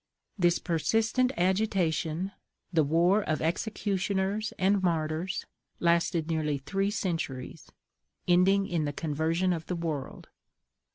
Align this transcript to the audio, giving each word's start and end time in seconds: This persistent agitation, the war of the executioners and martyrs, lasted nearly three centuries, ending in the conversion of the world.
This 0.35 0.57
persistent 0.57 1.31
agitation, 1.37 2.31
the 2.73 2.83
war 2.83 3.21
of 3.21 3.37
the 3.37 3.45
executioners 3.45 4.51
and 4.57 4.81
martyrs, 4.81 5.45
lasted 5.79 6.27
nearly 6.27 6.57
three 6.57 6.89
centuries, 6.89 7.71
ending 8.27 8.65
in 8.65 8.85
the 8.85 8.93
conversion 8.93 9.53
of 9.53 9.67
the 9.67 9.75
world. 9.75 10.29